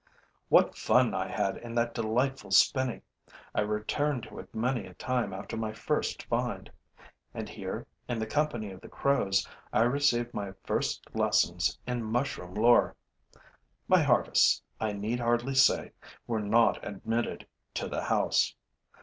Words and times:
What 0.49 0.75
fun 0.75 1.13
I 1.13 1.27
had 1.27 1.57
in 1.57 1.75
that 1.75 1.93
delightful 1.93 2.49
spinney! 2.49 3.03
I 3.53 3.61
returned 3.61 4.23
to 4.23 4.39
it 4.39 4.51
many 4.55 4.87
a 4.87 4.95
time 4.95 5.31
after 5.31 5.55
my 5.55 5.73
first 5.73 6.23
find; 6.23 6.71
and 7.35 7.47
here, 7.47 7.85
in 8.09 8.17
the 8.17 8.25
company 8.25 8.71
of 8.71 8.81
the 8.81 8.89
crows, 8.89 9.47
I 9.71 9.83
received 9.83 10.33
my 10.33 10.53
first 10.63 11.07
lessons 11.15 11.77
in 11.85 12.01
mushroom 12.03 12.55
lore. 12.55 12.95
My 13.87 14.01
harvests, 14.01 14.63
I 14.79 14.93
need 14.93 15.19
hardly 15.19 15.53
say, 15.53 15.91
were 16.25 16.41
not 16.41 16.83
admitted 16.83 17.45
to 17.75 17.87
the 17.87 18.01
house. 18.05 18.55